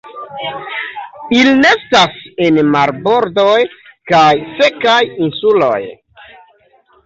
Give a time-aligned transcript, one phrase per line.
[1.39, 2.17] Ili nestas
[2.47, 3.55] en marbordoj
[4.15, 4.25] kaj
[4.59, 4.99] sekaj
[5.31, 5.79] insuloj.